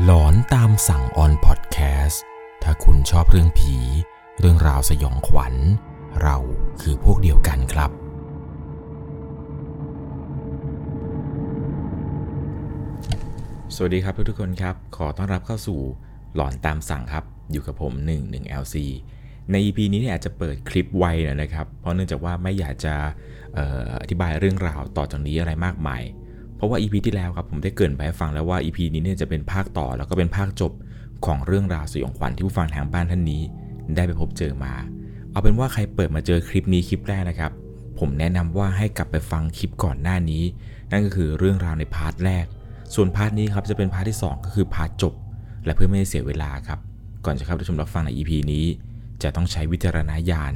[0.00, 2.22] หลอนตามสั่งออนพอดแคสต์
[2.62, 3.76] ถ้าคุณชอบเรื่องผี
[4.40, 5.54] เรื่องราวสยองขวัญ
[6.22, 6.36] เรา
[6.80, 7.90] คือพวกเดียวกันครับ
[13.74, 15.80] สวัสดีครับทุกๆคนครับ ขอต้อนรับเข้าสู่
[16.34, 18.76] หลอนตามสั่งครับ อยู่กับผม 1 1 LC
[19.50, 22.94] ใน EP นี้เนี่ยอาจจะเปิดคลิปไวหน่อยนะครับ เพราะเนื่องจากว่าไม่อยากจะ
[23.56, 26.02] อออธิบายเรื่องราวต่อจากนี้อะไรมากมาย
[26.62, 30.72] ราะว่า EP ที่แล้วครับผมได้เกริ่นไปให้ฟังแล้วว่า EP นี้เนี่ยจะเป็นภาคต่อแล้วก็เป็นภาคจบ
[31.26, 33.42] ของเรื่องราวสยองขวัญที่ผู้ฟังทางบ้านท่านนี้
[33.94, 34.74] ได้ไปพบเจอมา
[35.30, 37.52] เอาเป็นว่าใครเปิดมาเจอคลิปนี้คลิปแรกนะครับ
[37.98, 40.42] ผมแนะนำว่าให้กลับไปฟังคลิปก่อนหน้านี้
[40.90, 42.46] นั่นก็คือเรื่องราวใน part แรก
[42.94, 45.14] ส่วน part นี้ครับจะเป็น part ที่ 2 ก็คือ part จบ
[45.64, 46.78] และเพื่อไม่ให้เสียเวลาครับ
[47.24, 48.64] ก่อนจะเข้ารับชมรับฟังใน EP นี้
[49.22, 50.54] จะต้องใช้วิจารณญาณ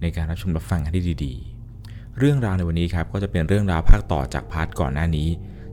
[0.00, 0.92] ในการรับชมรับฟังให้
[1.24, 1.57] ดีๆ
[2.18, 5.28] เรื่องราวในวันนี้ครับก็จะเป็นเรื่องราวภาคต่อจาก part ก่อนหน้านี้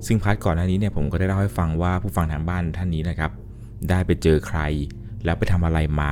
[0.05, 3.31] ซึ่ง part ก่อนหน้านี้เนี่ยผมก็ได้เล่าให้ฟังว่าผู้ฟังทางบ้านท่านนี้นะครับ
[3.89, 4.59] ได้ไปเจอใคร
[5.23, 6.11] แล้วไปทำอะไรมา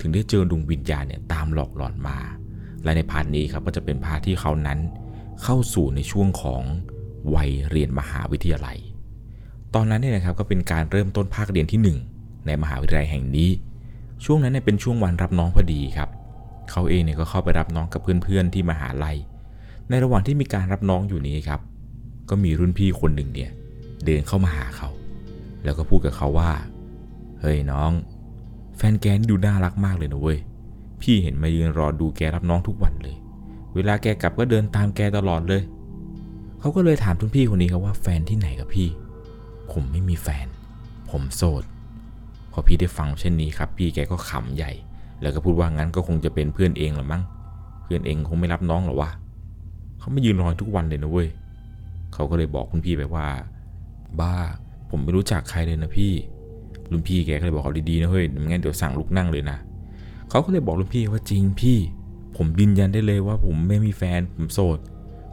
[0.00, 2.18] ถึงได้เจอดวงวิญญาณเนี่ยตามหลอกหลอนมา
[2.84, 4.78] และใน part นี้ครับก็จะเป็น part ที่เขานั้น
[5.42, 6.62] เข้าสู่ในช่วงของ
[7.34, 8.78] วัยเรียนมหาวิทยาลัย
[9.74, 13.50] ตอนนั้นเนี่ยนะครับก็เป็นการเริ่มต้นภาคเรียนที่ 1 ในมหาวิทยาลัยแห่งนี้
[14.24, 16.08] ช่วงนั้นเนี่ยเป็นช่วงวันรับน้องพอดีครับ
[16.70, 19.16] เขาเองเนี่ยก็เข้าไปรับน้องกับเพื่อนๆที่มหาลัย
[19.92, 21.60] ในระหว่างที่มีการรับน้องอยู่นี้ครับ
[22.28, 23.50] ก็มีรุ่นพี่คนหนึ่งเนี่ย
[24.04, 24.88] เดินเข้ามาหาเขา
[25.64, 26.50] แล้วก็พูดกับเขาว่า
[27.40, 27.90] เฮ้ยน้อง
[28.76, 30.38] แฟนแกนี่ดูน่ารักมากเลยนะเว้ย
[31.02, 33.16] พี่เห็นมายืนรอดูแกรับน้องทุกวันเลย
[33.74, 35.62] เวลาแกกลับก็เดินตามแกตลอดเลย
[36.60, 38.88] เขาก็เลยถามรุ่นพี่คนนี้ครับว่าแฟนที่ไหนกับพี่
[39.72, 40.46] ผมไม่มีแฟน
[41.10, 41.64] ผมโสด
[42.52, 44.72] พอพี่ได้ฟังเช่นนี้ครับ พี่แกก็ขำใหญ่
[45.22, 47.22] แล้วก็พูดว่างั้นก็คงจะเป็นเพื่อนเองหรือมั้ง
[47.82, 49.10] เพื่อนเองคงไม่รับน้องหรอวะ
[50.02, 51.28] เขาไม่ยืนรอทุกวันเลยนะเว้ย
[52.14, 53.28] เขาก็เลยบอกคุณพี่ไปว่า
[54.20, 54.34] บ้า
[54.90, 56.12] ผมไม่รู้จักใครเลยนะพี่
[56.90, 59.58] รุ่นพี่แกก็เลยบอกเขาดีๆนะเฮ้ยไม่งั้นเดี๋ยวสั่งลุกนั่งเลยนะ
[60.30, 61.78] เขาก็เลยบอกรุ่นพี่ว่าจริงพี่
[62.36, 64.78] ผมยืนยันได้เลยว่าผมไม่มีแฟนผมโสด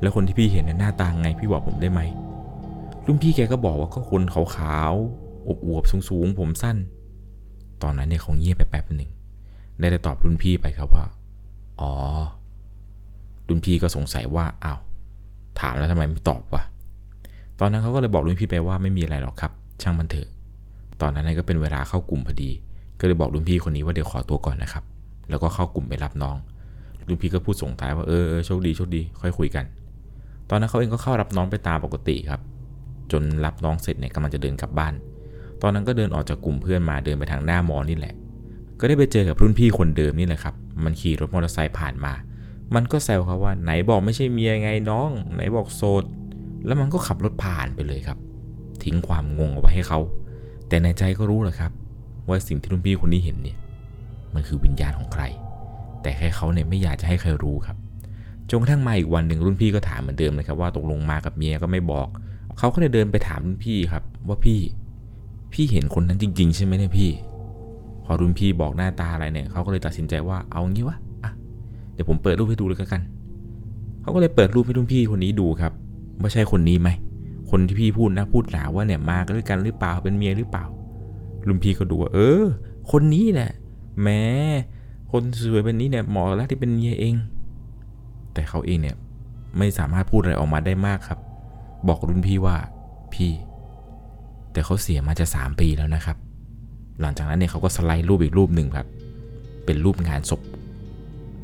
[0.02, 2.02] แล้วคนที่พี่เห็นเนี่ยหน้าตาไงพี่บอกผมได้ไหม
[3.06, 6.78] รุ่นพี่แกก็บอกว่าก็คนขาวๆอบอวบสูงๆ ผมสั้น
[7.81, 9.12] ตอนนั้นเนี่ยเขาเงียบไปแป๊บหนึ่ง
[9.79, 11.06] ได้แต่ตอบรุ่นพี่ไปครับว่า
[11.81, 11.94] อ๋อ
[13.49, 14.79] รุ่นพี่ก็สงสัยว่าอ้าว
[15.59, 16.63] ถามแล้วทำไมไม่ตอบวะ
[17.59, 19.51] ตอนนั้นเขาก็เลยบอกรุ่นพี่ไปว่าไม่มีอะไรหรอกครับ
[19.81, 20.27] ช่างมันเถอะ
[21.01, 22.51] ตอนนั้นก็เป็นเวลาเข้ากลุ่มพอดี
[22.99, 24.83] ก็เลยบอกรุ่นพี่คนนี้ว่าเดี๋ยวขอตัวก่อนนะครับ
[25.29, 26.37] แล้วก็เข้ากลุ่มไปรับน้อง
[27.07, 29.66] รุ่นพี่ก็พูดส่งท้ายว่าเออเออโชคดีโชคดี ค่อยคุยกัน
[30.49, 32.41] ตอนนั้นเขาเองก็เข้ารับน้องไปตามปกติครับ
[33.11, 34.93] จนรับน้องเสร็จเนี่ยกำลังจะเดินกลับบ้าน
[35.61, 38.13] ตอนนั้นก็เดินออกจากกลุ่มเพื่อนมาเดินไปทางหน้ามอนี่แหละ
[38.79, 42.13] ก็ได้ไปเจอกับรุ่นพี่คนเดิมนี่แหละครับ มันขี่รถมอเตอร์ไซค์ผ่านมา
[42.75, 46.03] มันก็แซวเขาว่าไหนบอกไม่ใช่เมียไงน้อง ไหนบอกโสด
[46.66, 48.18] แล้วมันก็ขับรถผ่านไปเลยครับ
[48.84, 50.00] ทิ้งความงงเอาไว้ให้เขา
[50.68, 51.72] แต่ในใจก็รู้แหละครับ
[52.28, 53.58] ว่าสิ่งที่รุ่นพี่คนนี้เห็นเนี่ย
[54.34, 55.24] มันคือวิญญาณของใคร
[56.02, 57.78] แต่แค่เขาเนี่ยไม่อยากจะให้ใครรู้ครับ
[58.50, 62.08] จนกระทั่งมาอีกวันหนึ่งรุ่นพี่ก็ถามเหมือนเดิมเลยครับว่าตกลงมากับเมียก็ไม่บอก
[62.58, 64.59] เขาก็เลยเดินไปถามรุ่นพี่ครับ ว่าพี่
[65.53, 67.09] พี่เห็นคนนั้นจริง ๆ ใช่ไหมเนี่ยพี่
[68.06, 70.97] พอรุ่นพี่บอกหน้าตาอะไรเนี่ยเขาก็เลยตัดสินใจว่าเอางี้วะ
[71.99, 73.01] ดี๋ยวผมเปิดรูปให้ดูเลยกัน
[74.01, 75.73] เขาก็เลยเปิดรูปให้รุ่นพี่คนนี้ดูครับ
[76.21, 76.89] ว่าใช่คนนี้ไหม
[77.49, 80.65] คนที่พี่พูดนะพูดหนาว่าเนี่ยมากันด้วยกันหรือเปล่าเป็นเมียหรือเปล่า
[81.47, 82.43] รุ่นพี่ก็ดูว่าเออ
[82.91, 83.51] คนนี้แหละ
[84.01, 84.21] แม้
[85.11, 87.15] คนสวยเป็นนี้เนี่ยหมาะแล้วที่เป็นเมียเอง
[88.33, 88.95] แต่เขาเองเนี่ย
[89.57, 91.19] ไม่สามารถพูดอะไรออกมาได้มากครับ
[91.87, 92.57] บอกรุ่นพี่ว่า
[93.13, 93.31] พี่
[94.51, 96.17] แต่เขาเสียมาจะสามปีแล้วนะครับ
[97.01, 98.87] หลังจากนั้นเนี่ยเขาก็สไลด์รูปอีกรูปหนึ่งครับ
[99.66, 100.41] เป็นรูปงานศพ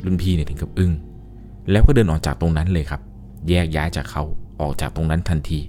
[0.04, 0.92] รุ่นพี่เนี่ยถึงกับอึ้ง
[1.70, 3.00] แล้วก็เดินออกจากตรงนั้นเลยครับ
[3.48, 4.22] แยกย้ายจากเขา
[4.60, 5.60] ออกจากตรงนั้นทันที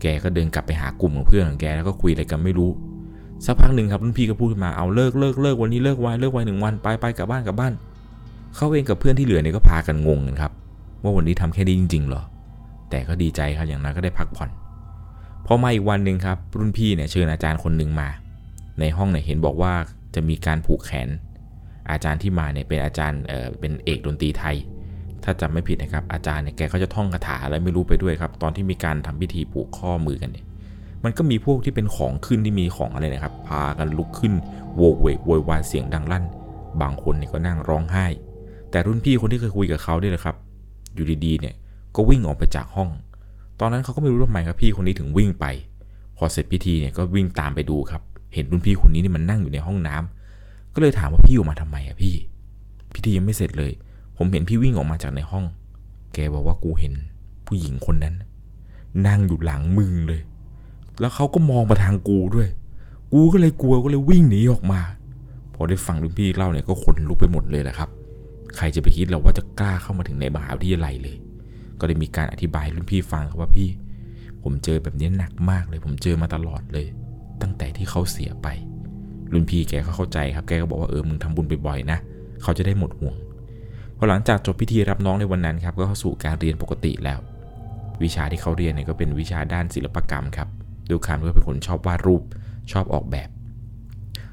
[0.00, 2.70] แกก็เดินกลับไปหากลุ่มของเพื่อนของแกแล้วก็คุยอะไรกันไม่รู้
[3.44, 7.72] สักพักหนึ่งครับรุ่นพี่ก็พูดมาเอาเลิกเลิกเลิกวันนี้เลิกไว้เลิกไว้หนึ่งวันไปไปกลับบ้านกลับบ้าน
[8.56, 10.52] เขาเองกับเพื่อนที่เหลือเนี่ยก็พากันงงกันครับ
[11.02, 12.22] ว่าวันนี้ทำแค่นี้จริงๆเหรอ
[12.90, 14.50] แต่ก็ดีใจครับอย่างนั้นก็ได้พักผ่อน
[15.46, 18.08] พอมาอีกวันหนึ่งครับรุ่นพี่เนี่ยเชิญอาจารย์คนหนึ่งมา
[18.80, 19.72] ในห้องเนี่ยเห็นบอกว่า
[20.14, 21.08] จะมีการผูกแขน
[21.90, 24.56] อาจารย์ที่มาเนี่ยเป็นอาจารย์เออเป็นเอกดนตรีไทย
[25.24, 30.46] ถ้าจำไม่ผิดนะครับ อาจารย์เนี่ยแกก็จะท่องคาถาอะไรไม่รู้ไปด้วยครับ ตอนที่มีการทำพิธีผูกข้อมือกันเนี่ย
[31.04, 34.32] มันก็มีพวกที่เป็นของขึ้นที่มีของอะไรนะครับ พากันลุกขึ้น
[34.76, 36.24] โวกเวกโวยวายเสียงดังลั่น
[36.80, 38.06] บางคนเนี่ยก็นั่งร้องไห้
[38.70, 40.36] แต่รุ่นพี่คนที่เคยคุยกับเขาเนี่ยแหละครับ
[40.94, 41.54] อยู่ดีๆเนี่ย
[41.96, 42.88] ก็วิ่งออกไปจากห้อง
[43.60, 45.46] ตอนนั้นเขาก็ไม่รู้ทำไมครับพี่คนนี้ถึงวิ่งไป
[46.16, 48.02] พอเสร็จพิธีเนี่ยก็วิ่งตามไปดูครับ
[48.34, 51.73] เห็นรุ่นพี่คนนี้นี่มันนั่งอยู่ในห้องน้ำก็เลยถามว่าพี่ออกมาทำไม
[53.04, 53.72] ธียังไม่เสร็จเลย
[54.16, 55.44] ผมเห็นพี่วิ่งออกมาจากในห้อง
[56.14, 56.92] แกบอกว่ากูเห็น
[57.46, 58.14] ผู้หญิงคนนั้น
[59.06, 60.22] นั่งอยู่หลังมึงเลย
[61.00, 62.48] แล้วเขาก็มองมาทางกูด้วย
[63.12, 64.80] กูก็เลยกลัวก็เลยวิ่งหนีออกมา
[65.54, 67.88] พอได้ฟังรุ่นพี่เล่าเนี่ยก็ขนลุกไปหมดเลยแหละครับ
[68.56, 71.16] ใครจะไปคิดเราว่าจะกล้าเข้ามาถึงในมหาวิทยาลัยเลย
[71.78, 73.68] ก็ได้มีการอธิบายรุ่นพี่ฟังครับว่าพี่
[74.42, 76.86] ผมเจอแบบนี้หนักมากเลย ผมเจอมาตลอดเลย
[77.42, 78.48] ตั้งแต่ที่เขาเสียไป
[79.32, 81.98] รุ่นพี่แกก็เข้าใจครับ แกก็บอกว่าเออ มึงทำบุญบ่อยๆนะ
[82.44, 83.16] เขาจะได้หมดห่วง
[83.96, 87.20] พอหลังจากจบพิธีรับน้องในวันนั้นครับก็เข้าสู่การเรียนปกติแล้ว
[88.02, 90.48] วิชาที่เขาเรียนเนี่ยก็เป็นวิชาด้านศิลปกรรมครับ
[90.90, 92.22] ดูคำก็เป็นคนชอบวาดรูป
[92.72, 93.28] ชอบออกแบบ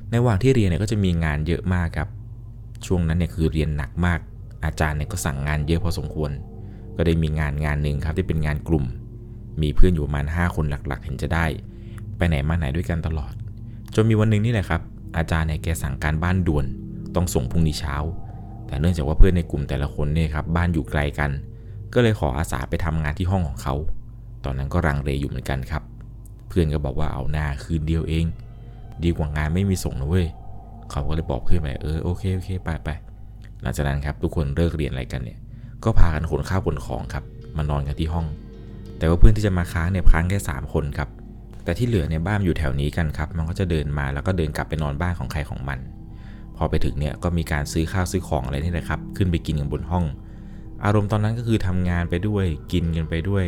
[0.10, 2.10] ในระหว่างที่เรียนเนี่ยก็จะมีงานเยอะมากครับ
[2.86, 4.20] ช่วงนั้นเนี่ยคือเรียนหนักมาก
[4.66, 6.32] อาจารย์เนี่ยก็สั่งงานเยอะพอสมควร
[6.96, 8.86] ก็ได้มีงานงานหนึ่งครับที่เป็นงานกลุ่ม
[9.62, 11.46] มีเพื่อนอยู่ประมาณ 5 คนหลักๆ เห็นจะได้
[12.18, 13.34] ไปไหนมาไหนด้วยกันตลอด
[13.96, 14.82] จนมีวันหนึ่งนี่แหละครับ
[15.18, 16.66] อาจารย์เนี่ยแกสั่งการบ้านด่วน
[17.16, 17.96] ต้องส่งพรุ่งนี้เช้า
[18.68, 21.32] แต่เนื่องจากว่าเพื่อนในกลุ่มแต่ละคนเนี่ยครับบ้านอยู่ไกลกัน
[21.94, 23.76] ก็เลยขออาสาไปทำงานที่ห้องของเขา
[24.46, 25.84] ตอนนั้นก็รังเลอยู่เหมือนกันครับ
[26.48, 28.26] เพื่อนก็บอกว่าเอาหน้าคืนเดียวเอง
[29.04, 30.28] ดีกว่างานไม่มีส่งนะเว้ย
[30.92, 32.90] เขาก็เลยบอกเพื่อนไปเออโอเคโอเคไปไป
[33.62, 35.40] หลังจากนั้นครับทุกคนเลิกเรียนอะไรกันเนี่ย
[35.84, 37.24] ก็พากันขนข้าวขนของครับ
[37.58, 38.28] มานอนกันที่ห้อง
[38.98, 41.10] แต่ว่าเพื่อนที่จะมาค้างเนี่ยค้างแค่3คนครับ
[41.64, 45.80] แต่ที่เหลือเนี่ยบ้านอยู่แถวนี้กันครับ มันก็จะเดินมาแล้วก็เดินกลับไปนอนบ้านของใครของมัน
[46.62, 50.06] อไปถึงเนี่ยก็มีการซื้อข้าวซื้อของอะไรนี่แหละครับ ขึ้นไปกินกันบนห้อง
[50.86, 53.46] อารมณ์ตอนนั้นก็คือทำงานไปด้วยกินกันไปด้วย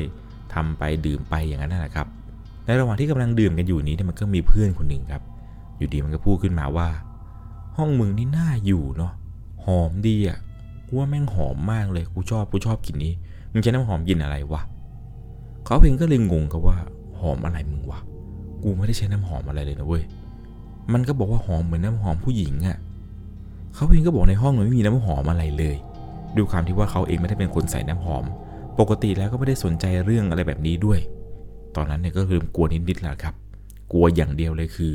[0.54, 2.08] ทำไปดื่มไปอย่างนั้นแหละครับ
[2.66, 5.24] ในระหว่างที่กำลังดื่มกันอยู่นี้เนี่ยมันก็มีเพื่อนคนหนึ่งครับ
[5.78, 6.88] อยู่ดีมันก็พูดขึ้นมาว่า
[7.78, 9.14] ห้องมึงนี่น่าอยู่เนาะ
[9.66, 10.40] หอมดีอะ
[10.88, 13.14] กูว่าแม่งหอมมากเลยกูชอบกูชอบกลิ่นนี้
[13.52, 14.62] มึงใช้น้ำหอมกลิ่นอะไรวะ
[15.66, 16.78] เขาเองก็เลยงงครับว่า
[17.20, 18.00] หอมอะไรมึงวะ
[18.64, 20.04] กูไม่ได้ใช้น้ำหอมอะไรเลยนะเว้ย
[20.94, 22.78] มันก็บอกว่าหอมเหมือนน้ำหอมผู้หญิงอะ่ะ
[23.76, 25.76] เขาเองก็บอกในห้องมันไม่มีน้ำหอมอะไรเลย
[26.38, 28.24] ดูความที่ว่าเขาเองไม่ได้เป็นคนใส่น้ำหอม
[28.80, 31.00] ปกติแล้วก็ไม่ได้สนใจเรื่องอะไรแบบนี้ด้วย
[31.76, 33.36] ตอนนั้นเนี่ยก็คือกลัวนิดๆแหละครับ
[33.92, 34.94] กลัวอย่างเดียวเลยคือ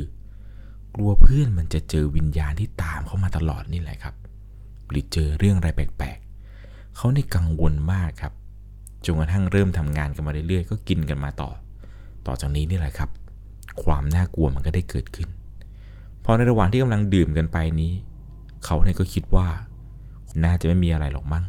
[0.95, 4.15] กลัวเพื่อนมันจะเจอวิญญาณที่ตามเขามาตลอดนี่แหละครับ
[4.89, 8.33] หรือเจอเรื่องอะไรแปลกๆเขาในกังวลมากครับ
[9.05, 11.51] จนกระทั่งเริ่มทำงานกันมาเรื่อยๆ ก็กินกันมาต่อ
[12.27, 13.09] ต่อจากนี้นี่แหละครับ
[13.83, 15.29] ความน่ากลัวมันก็ได้เกิดขึ้น
[16.23, 17.91] พอในระหว่างที่กำลังดื่มกันไปนี้
[18.65, 19.47] เขาเนี่ยก็คิดว่า
[20.43, 21.43] น่าจะไม่มีอะไรหรอกมั้ง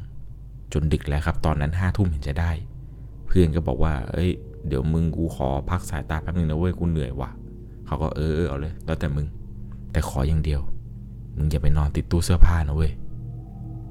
[0.72, 2.50] จนดึกแล้วครับ ตอนนั้นห้าทุ่มเห็นจะได้
[3.26, 4.30] เพื่อนก็บอกว่า เอ้ย
[4.66, 7.30] เดี๋ยวมึงกูขอพักสายตาแป๊บนึงนะเว้ย กูเหนื่อยว่ะ
[7.86, 9.26] เขาก็เออเออเอาเลย แล้วแต่มึง
[9.92, 10.60] แต่ขออย่างเดียว
[11.36, 12.92] มึงอย่าไปนอนติดตู้เสื้อผ้านะเว้ย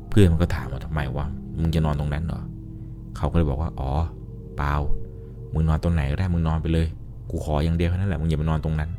[0.09, 1.25] เพื่อนมันก็ถามว่าทำไมวะ
[1.61, 2.41] มึงจะนอนตรงนั้นเหรอ
[3.17, 3.91] เขาก็เลยบอกว่า อ๋อ
[4.57, 4.73] เปล่า
[5.53, 6.87] มึงนอนตรงไหนก็ได้ มึงนอนไปเลย
[7.29, 8.89] กูขออย่างเดียวแค่นั้นแหละ มึงอย่าไปนอนตรงนั้น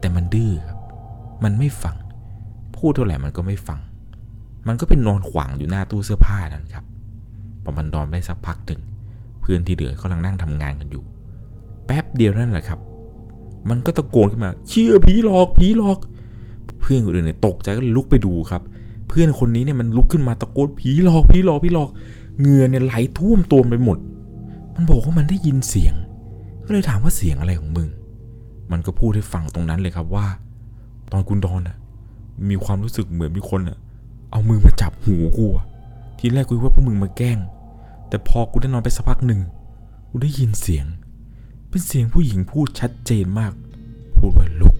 [0.00, 0.78] แต่มันดื้อครับ
[1.44, 1.96] มันไม่ฟัง
[2.80, 3.80] พูดเท่าไหร่มันก็ไม่ฟัง
[4.68, 6.84] มันก็เป็นนอนขวางอยู่หน้าตู้เสื้อผ้านั่นครับ
[7.64, 8.80] พอมันนอนได้สักพักหนึ่ง
[9.40, 11.04] เพื่อนที่เหลือกำลังนั่งทำงานกันอยู่
[11.86, 12.80] แป๊บเดียวนั่นแหละครับ
[13.70, 15.98] มันก็ตะโกนขึ้นมา เชื่อผีหลอกผีหลอก
[16.80, 18.62] เพื่อนคนอื่นเนี่ยตกใจก็ลุกไปดูครับ
[19.08, 21.90] เพื่อนคนนี้เนี่ยมันลุกขึ้นมาตะโกนผีหลอกผีหลอกผีหลอก
[22.40, 23.98] เงื่อเนี่ยไหลท่วมตัวไปหมด
[24.74, 25.94] มันบอกว่ามันได้ยินเสียง
[26.64, 27.88] ก็เลยถามว่าเสียงอะไรของมึง
[28.72, 30.26] มันก็พูดให้ฟังตรงนั้นเลยครับว่า
[31.12, 31.76] ตอนคุณดอนอะ
[32.48, 33.78] มีความรู้สึกเหมือนมีคนอะ
[34.30, 35.66] เอามือมาจับหูกูอะ
[36.18, 37.38] ทีแรกกูว่าพวกมึงมาแกล้ง
[38.08, 39.40] แต่พอกูได้นอนไปสักพักหนึ่ง
[40.10, 40.86] กูได้ยินเสียง
[41.68, 43.52] เป็นเสียงผู้หญิงพูดชัดเจนมาก
[44.16, 44.74] พูดว่าลุก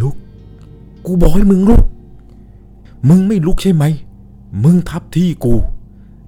[0.00, 0.14] ลุก
[1.06, 1.82] กูบอกให้มึงลุก
[3.08, 3.84] มึงไม่ลุกใช่ไหม
[4.64, 5.54] มึงทับที่กู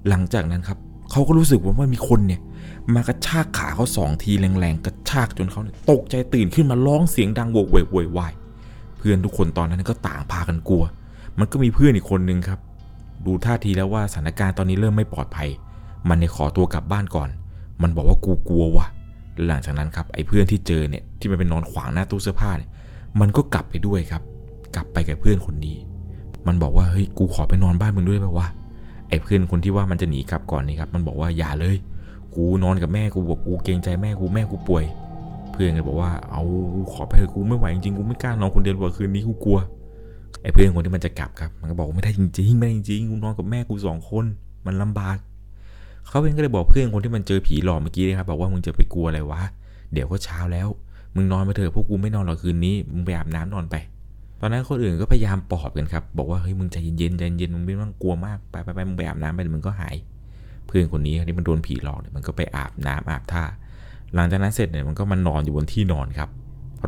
[0.07, 0.77] หลังจากนั้นครับ
[1.11, 2.41] เขาก็รู้สึกว่าว่ามีคนเนี่ย
[2.93, 7.57] มากระชากขาเขาสองทีแรงๆ กระชากจนเขาเนี่ยตกใจตื่นขึ้นมาร้องเสียงดังโว
[8.03, 8.33] ยวาย
[9.05, 10.83] พื่อนทุกคนตอนนั้นก็ต่างพากันกลัว
[11.39, 12.59] มันก็มีเพื่อนอีกคนนึงครับ
[13.25, 15.49] ดูท่าทีแล้วว่าสถานการณ์ตอนนี้เริ่มไม่ปลอดภัย
[16.09, 17.29] มันเนี่ยขอตัวกลับบ้านก่อน
[17.81, 18.87] มันบอกว่ากูกลัวว่ะ
[19.47, 22.69] หลังจากนั้นครับไอ้เพื่อนที่เจอเนี่ยที่มันเป็นนอนขวางหน้าตู้เสื้อผ้าเนี่ย
[23.19, 24.21] มันก็กลับไปด้วยครับ
[24.75, 25.77] กลับไปกับเพื่อนคนนี้
[26.47, 28.47] มันบอกว่าเฮ้ยกูขอไปนอนบ้านมึงด้วยไปว่า
[29.09, 31.75] ไอ้เพื่อนคนที่ว่ามันจะหนีกลับก่อนนี่ครับ มันบอกว่าอย่าเลย
[32.35, 34.85] กูนอนกับแม่กูบอกกูเกรงใจแม่กูแม่กูป่วย
[35.55, 36.43] เพื่อนก็บอกว่าเอา
[36.91, 39.59] ขอไปเถอะกูไม่ไหวจริงๆกูไม่กล้านอนคนเดียวว่าคืนนี้กูกลัว
[40.41, 44.25] ไอ้เพื่อนคนที่มันจะกลับครับ มันก็บอกไม่ได้จริงๆไม่ได้จริงๆกูนอนกับแม่กูสองคน
[44.65, 45.17] มันลำบาก
[46.07, 49.41] เขาเองก็เลยบอกเพื่อนคนที่มันเจอผีหลอกเมื่อกี้นะครับบอกว่ามึงจะไปกลัวอะไรวะ
[49.93, 50.67] เดี๋ยวก็เช้าแล้ว
[51.15, 53.75] มึงนอนไปเถอะพวกกูไม่นอนหรอกคืนนี้มึงไปอาบน้ำนอนไป
[54.41, 59.95] ตอนนั้นคนอื่นก็พยายามปลอบกันครับบอกว่าเฮ้ยมึงใจเย็นๆใจเย็นมึงไม่ต้องกลัวมากไปไปไปมึงไปอาบน้ำไปมึงก็หาย
[60.67, 63.43] เพื่อนคนนี้ที่มันโดนผีหลอกเนี่ยมันก็ไปอาบน้ำอาบท่า
[64.13, 66.29] หลังจากนั้นเสร็จเนี่ยมันก็มานอนอยู่บนที่นอนครับ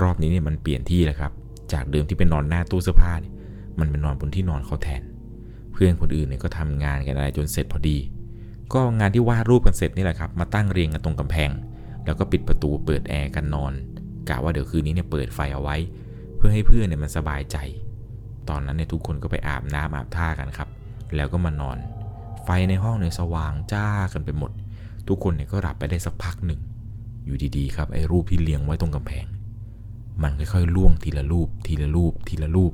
[0.01, 1.31] รอบนี้เนี่ยมันเปลี่ยนที่แล้วครับ
[1.73, 3.33] จากเดิมที่เป็นนอนหน้าตู้เสื้อผ้าเนี่ย
[3.79, 5.01] มันเป็นนอนบนที่นอนเขาแทน
[5.73, 7.97] เพื่อนคนอื่นเนี่ยก็ทำงานกันอะไรจนเสร็จพอดี
[8.73, 11.51] ก็งานที่วาดรูปกันเสร็จนี่แหละครับ มาตั้งเรียงกันตรงกำแพง
[12.05, 13.73] แล้วก็ปิดประตูเปิดแอร์กันนอน
[14.29, 15.75] กะว่าเดี๋ยวคืนนี้เนี่ยเปิดไฟเอาไว้
[16.37, 17.57] เพื่อให้เพื่อนเนี่ยมันสบายใจ
[18.49, 20.69] ตอนนั้นเนี่ยทุกคนก็ไปอาบน้ำอาบท่ากันครับ
[21.15, 21.77] แล้วก็มานอน
[22.43, 24.51] ไฟในห้องเนี่ยสว่างจ้ากันไปหมด
[25.07, 26.59] ทุกคนเนี่ยก็หลับไปได้สักพักหนึ่ง
[27.27, 29.25] อยู่ดีๆครับไอ้รูปที่เรียงไว้ตรงกำแพง
[30.21, 32.73] มันค่อยๆล่วงทีละรูป ทีละรูป ทีละรูป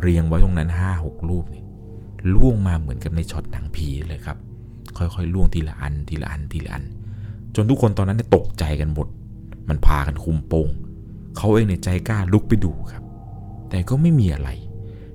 [0.00, 1.64] เรียงไว้ตรงนั้นห้าหกรูปเนี่ย
[2.34, 4.38] ล่วงมาเหมือนกับในช็อตหนังผีเลยครับ
[4.98, 6.84] ค่อยๆล่วงทีละอันทีละอันทีละอัน
[7.54, 9.08] จนทุกคนตอนนั้นเนี่ยตกใจกันหมด
[9.68, 10.68] มันพากันคุมโปง
[11.36, 13.02] เขาเองในใจกล้าลุกไปดูครับ
[13.68, 14.50] แต่ก็ไม่มีอะไร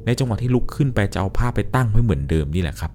[0.06, 2.92] ในจังหวะที่ลุกขึ้นไปจะเอาผ้าไปตั้งไว้เหมือนเดิมนี่แหละครับ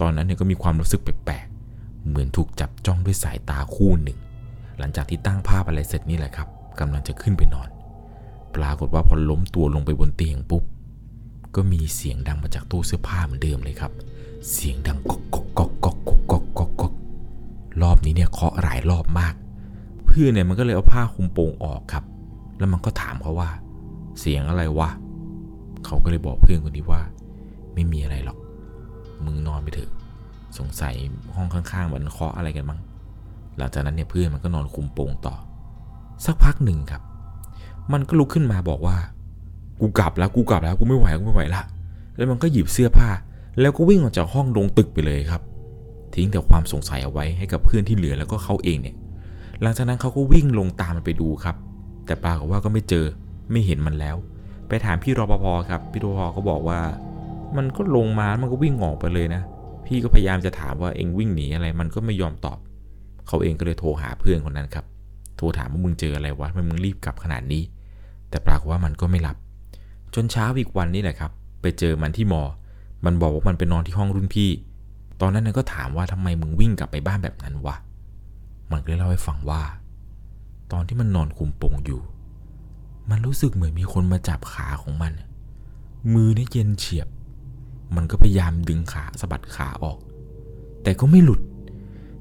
[0.00, 4.18] ตอนนั้นเนี่ยก็มีความรู้สึกแปลกๆเหมือนถูกจับจ้องด้วยสายตาคู่หนึ่ง
[4.78, 6.48] หลังจากที่ตั้งภาพอะไรเสร็จนี่แหละครับ
[6.80, 7.68] กำลังจะขึ้นไปนอน
[8.54, 10.62] ปรากฏว่าพอล้มตัวลงไปบนเตียงปุ๊บ
[11.54, 13.92] ก็มีเสียงดังมาจากตู้เสื้อผ้าเหมือนเดิมเลยครับ
[14.50, 16.92] เสียงดังก๊อกก๊อกก๊อกก๊อกก๊อกก๊อกก๊อกก๊อก
[17.82, 19.34] รอบนี้เนี่ยเคาะหลายรอบมาก
[20.06, 22.04] เพื่อนเนี่ยมันก็เลยเอาผ้าคลุมโปงออกครับ
[22.58, 23.50] แล้วมันก็ถามเขาว่า
[24.20, 24.90] เสียงอะไรวะ
[25.84, 27.00] เขาก็เลยบอกเพื่อนคนนี้ว่า
[27.74, 28.38] ไม่มีอะไรหรอก
[29.24, 29.90] มึงนอนไปเถอะ
[30.58, 30.94] สงสัย
[31.34, 32.80] ห้องข้างๆมันเคาะอะไรกันมั้ง
[33.58, 35.34] หลังจากนั้นเนี่ยเพื่อนมันก็นอนคุมโปงต่อ
[36.24, 37.02] สักพักหนึ่งครับ
[37.92, 38.96] มันก็ลุกขึ้นมาบอกว่า
[39.80, 41.62] กูกลับแล้วกูกลับแล้วกูไม่ไหวกูไม่ไหวละ
[42.16, 43.10] แล้วมันก็หยิบเสื้อผ้า
[43.60, 45.42] แล้วก็วิ่งออกจากห้องลงตึกไปเลยครับ
[46.14, 48.96] ทิ้งแต่ความสงสัยเอาไว้ให้กับเพื่อนที่เหลือแล้วก็เขาเองเนี่ย
[49.62, 51.56] หลังจากนั้นเขาก็วิ่งลงตามมันไปดูครับ
[52.06, 53.06] แต่ปรากฏว่าก็ไม่เจอ
[53.50, 54.16] ไม่เห็นมันแล้ว
[54.68, 56.80] ไปถามพี่รปภครับ พี่รปภก็บอกว่า
[57.56, 59.42] มันก็ลงมามันก็วิ่งออกไปเลยนะ
[59.86, 62.58] พี่ก็พยายามจะถามว่าเองวิ่งหนีอะไร มันก็ไม่ยอมตอบ
[63.26, 64.84] เขาเองก็เลยโทรหาเพื่อนคนนั้นครับ
[65.36, 67.62] โทรถามว่ามึงเจออะไรวะทำไมมึงรีบกลับขนาดนี้
[68.30, 69.36] แต่ปรากฏว่ามันก็ไม่รับ
[70.14, 71.30] จนเช้าอีกวันนี้แหละครับ
[71.62, 72.42] ไปเจอมันที่มอ
[73.04, 74.50] มันบอกว่ามันไปนอนที่ห้องรุ่นพี่
[75.20, 77.76] ตอนนั้นก็ถามว่าทำไมมึงวิ่งกลับไปบ้านแบบนั้นวะ
[78.72, 79.62] มันก็เลยเล่าให้ฟังว่า
[80.72, 82.00] ตอนที่มันนอนคุมโปงอยู่
[83.10, 85.12] มันรู้สึกเหมือนมีคนมาจับขาของมัน
[86.14, 87.08] มือเนี่ยเย็นเฉียบ
[87.96, 89.98] มันก็พยายามดึงขาสะบัดขาออก
[90.82, 91.40] แต่ก็ไม่หลุด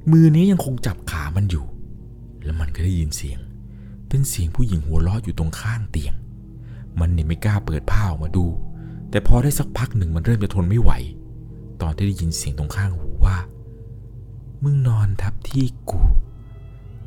[0.09, 1.65] มือนี้ยังคงจับขามันอยู่
[2.43, 3.39] แล้วมันก็ได้ยินเสียง
[4.07, 6.13] เป็นเสียงผู้หญิงหัวเราะอยู่ตรงข้างเตียง
[6.99, 8.45] มันเนี่ยไม่กล้าเปิดผ้าออกมาดู
[9.09, 10.91] แต่พอได้สักพักหนึ่งมันเริ่มจะทนไม่ไหว
[11.81, 13.37] ตอนที่ได้ยินเสียงตรงข้างหูว่า
[14.63, 16.01] มึงนอนทับที่กู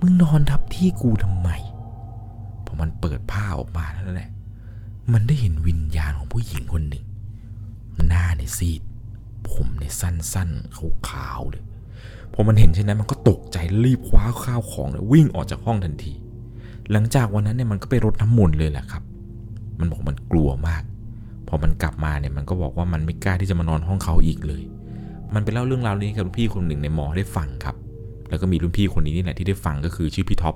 [0.00, 1.48] มึงนอนทับที่กูทำไม
[2.64, 4.30] พอมันเปิดผ้าออกมาแล้วแหละ
[5.12, 7.04] มันได้เห็นวิญญาณของผู้หญิงคนหนึ่ง
[8.08, 8.82] หน้าเนี่ยซีด
[9.50, 11.64] ผมเนี่ยสั้นๆขาวๆเลย
[12.34, 16.12] พอมันเห็นเช่นนั้นมันก็ตกใจรีบคว้าข้าวของเนี่ยวิ่งออกจากห้องทันที
[16.92, 19.02] หลังจากวันนั้นเนี่ยมันก็ไปรดน้ำมนต์เลยแหละครับ
[19.80, 20.82] มันบอกมันกลัวมาก
[21.48, 24.62] พอมันกลับมาเนี่ยมันก็บอกว่ามันไม่กล้าที่จะมานอนห้องเขาอีกเลย
[25.34, 27.76] มันไปเล่าเรื่องราวนี้กับรุ่นพี่คนหนึ่งในมอได้ฟังครับ
[28.28, 30.54] แล้วก็มีรุ่นพี่คนนี้นี่แหละที่ได้ฟังก็คือชื่อพี่ท็อป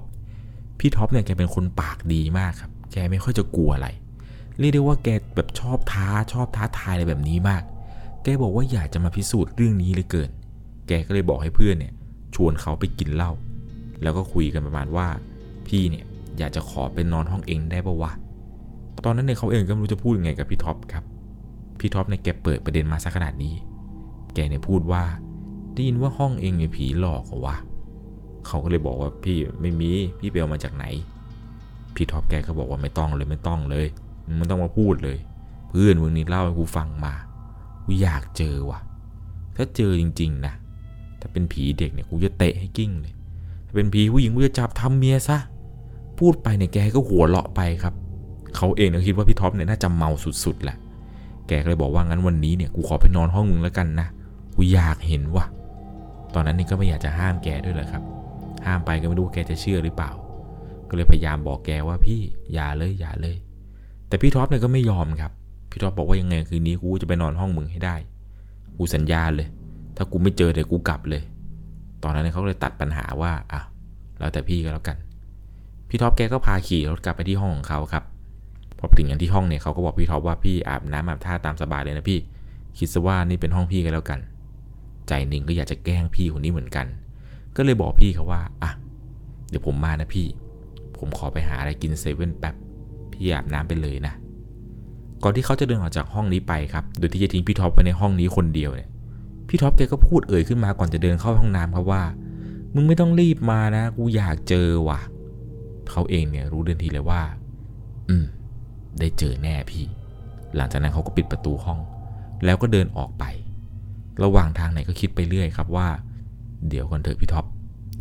[0.80, 3.88] พี่ท็อปเนี่ยแกเป็นคนปากดีมากครับ แกไม่ค่อยจะกลัวอะไร
[4.58, 7.62] เรียกได้ว่าแกแบบชอบท้าชอบท้าทายอะไรแบบนี้มาก
[8.22, 10.30] แกบอกว่าอยากจะมาพิสูจน์เรื่องนี้เหลือเกิน
[10.88, 11.92] แกก็เลยบอกให้เพื่อนเนี่ย
[12.34, 13.32] ชวนเขาไปกินเหล้า
[14.02, 15.06] แล้วก็คุยกันประมาณว่า
[15.66, 16.04] พี่เนี่ย
[16.38, 18.12] อยากจะขอไปนอนห้องเอ็งได้ปะวะ
[19.04, 21.04] ตอนนั้นเนี่ยเขาเองก็ไม่รู้จะพูดยังไงกับพี่ท็อปครับ
[21.80, 23.54] พี่ท็อปเนี่ยแกเปิดประเด็นมาสักขนาดนี้
[24.34, 25.02] แกเนี่ยพูดว่า
[25.74, 27.56] ได้ยินว่าห้องเอ็งเนี่ยผีหลอกเหรอวะ
[28.46, 29.90] เขาก็เลยบอกว่าพี่ไม่มี
[30.20, 30.84] พี่ไปเอามาจากไหน
[31.94, 33.86] พี่ท็อปแกก็บอกว่าไม่ต้องเลยไม่ต้องเลย
[34.26, 35.18] มึงไม่ต้องมาพูดเลย
[35.68, 37.14] เพื่อนมึงนี่เล่าให้กูฟังมา
[37.84, 38.80] กูอยากเจอว่ะ
[39.56, 40.54] ถ้าเจอจริง ๆ นะ
[41.20, 43.14] ถ้าเป็นผีเด็กเนี่ยกูจะเตะให้กลิ้งเลย
[43.66, 45.38] ถ้าเป็นผีผู้หญิงกูจะจับทำเมียซะ
[46.18, 47.94] พูดไปเนี่ยแกก็หัวเราะไปครับ
[48.56, 50.10] เขาเองเนี่ยคิดว่าพี่ท็อปเนี่ยน่าจะเมา
[50.44, 50.76] สุดๆแหละ
[51.48, 54.08] แกก็เลยบอกว่างั้นวันนี้เนี่ยกูขอไปนอนห้องมึงแล้วกันนะ
[54.56, 55.44] กูอยากเห็นว่ะ
[56.34, 58.02] ตอนนั้นนี่ก็ไม่อยากจะห้ามแกด้วยเลยครับ
[58.66, 60.10] ห้ามไปก็ไม่รู้แกจะเชื่อหรือเปล่า
[60.88, 62.20] ก็เลยพยายามบอกแกว่าพี่
[62.52, 63.36] อย่าเลยอย่าเลย
[64.08, 65.32] แต่พี่ท็อปเนี่ยก็ไม่ยอมครับ
[65.70, 67.96] พี่ท็อปบอกว่ายังไงคืนนี้กูจะไปนอนห้องมึงให้ได้
[68.76, 69.48] กูสัญญาเลย
[69.98, 71.22] ถ้ากูไม่เจอเดี๋ยวกูกลับเลย
[72.02, 73.60] ตอนนั้นเขาเลยตัดปัญหาว่าอะ
[74.18, 74.96] แล้วแต่พี่ก็แล้วกัน
[75.88, 78.04] พี่ท็อปแกก็พาขี่รถกลับไปที่ห้องของเขาครับ
[78.78, 82.18] พอไปถึงอย่างที่ห้องเนี่ยเขาก็บอกพี่ท็อปว่าพี่อาบน้ำอาบท่าตามสบายเลยนะพี่
[82.78, 84.20] คิดซะว่านี่เป็นห้องพี่ก็แล้วกัน
[85.08, 86.86] ใจหนึ่งก็อยากจะแกล้งพี่คนนี้เหมือนกัน
[87.56, 88.70] ก็เลยบอกพี่เขาว่าอะ
[89.48, 90.26] เดี๋ยวผมมานะพี่
[90.98, 92.54] ผมขอไปหาอะไรกินเซเว่นแป๊บ
[93.12, 94.14] พี่อาบน้ำไปเลยนะ
[95.22, 98.88] ก่อนที่เขาจะเดินออกจากห้องนี้ไปครับ โดยที่จะทิ้งพี่ท็อปไว้ในห้องนี้คนเดียวเนี่ย
[99.48, 102.02] พี่ท็อปแกก็พูดเอ่ยขึ้นมาก่อนจะเดินเข้าห้องน้ำครับว่า
[102.74, 105.00] มึงไม่ต้องรีบมานะ กูอยากเจอว่ะ
[105.90, 107.22] เขาเองเนี่ยรู้เดินทีเลยว่า
[108.08, 108.24] อืม
[109.00, 109.86] ได้เจอแน่พี่
[110.56, 111.80] หลังจากนั้นเขาก็ปิดประตูห้อง
[112.44, 113.24] แล้วก็เดินออกไป
[114.24, 115.88] ระหว่างทางเนี่ยก็คิดไปเรื่อยครับว่า
[116.68, 117.44] เดี๋ยวก่อนเถอะพี่ท็อป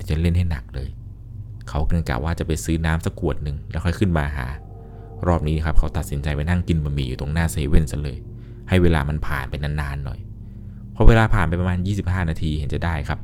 [0.09, 0.89] จะเล่นให้หนักเลย
[1.69, 4.47] เขาเองกะว่าจะไปซื้อน้ำสักขวดหนึ่งแล้วค่อยขึ้นมาหา
[5.27, 8.17] รอบนี้ครับเขาตัดสินใจไปนั่งกินบะหมี่อยู่ตรงหน้าเซเว่นซะเลย
[8.69, 10.19] ให้เวลามันผ่านไปนานๆหน่อย
[10.97, 13.19] พอเวลาผ่านไปประมาณ 25 นาทีเห็นจะได้ครับ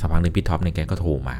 [0.00, 1.36] สักพักหนึ่งพี่ท็อปเนี่ยแกก็โทรมา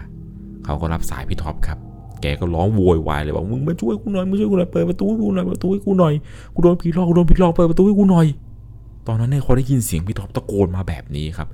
[0.65, 1.79] เขาก็รับสายพี่ท็อปครับ
[2.23, 6.15] แกก็ร้องโวยวายเลยบอกมึงมาช่วยกูหน่อยมาช่วยกูหน่อยเปิดประตูให้กูหน่อยเปิดประตูให้กูหน่อย
[6.55, 8.27] กูโดนผีหลอกกูโดนผีหลอกเปิดประตูให้กูหน่อย
[9.07, 11.49] ตอนนั้นเนี่ยเขาได้ยินเสียงพี่ท็อปตะโกนมาแบบนี้ครับ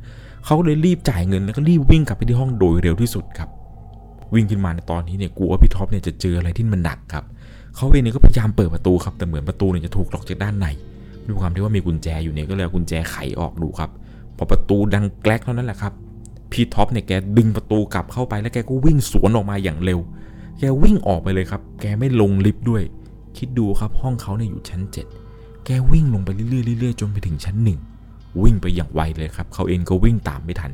[0.45, 3.49] เขาเลยรีบจ่ายเงินแล้วก็รีบวิ่งกลับไปที่ห้องโดยเร็วที่สุดครับ
[4.35, 7.25] วิ่งขึ้นมาในตอนนี้เนี่ยกลัวว่าพี่ท็อปเนี่ยจะเจออะไรที่มันหนักครับ
[7.77, 10.67] เขาเองเนี่ยก็พยายามเปิดประตูครับแต่เหมือนประตูเนี่ยจะถูกล็อกจากด้านใน
[11.29, 13.91] ด้วยความที่ว่ามีกุญแจอยู่เนี่ยก็เลยเอากุญแจไขออกดูครับ
[14.37, 15.93] พอประตูดังแกลกเท่านั้นแหละครับ
[16.53, 19.99] พี่ท็อปเนี่ยแกดึงประตูกลับเข้าไปแล้วแกก็วิ่งสวนออกมาอย่างเร็ว
[20.59, 22.83] แกวิ่งออกไปเลยครับ แกไม่ลงลิฟต์ด้วย
[23.37, 24.81] คิดดูครับห้องเขาเนี่ยอยู่ชั้น
[25.25, 26.45] 7 แกวิ่งลงไปเรื่
[26.75, 27.79] อยๆเรื่อยๆจนไปถึงชั้นหนึ่ง
[28.43, 30.73] วิ่งไปอย่างไวเลยครับเขาเองก็วิ่งตามไม่ทัน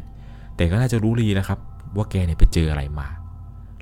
[0.57, 1.59] แต่ก็น่าจะรู้ดีนะครับ
[1.97, 3.09] ว่าแกเนี่ยไปเจออะไรมา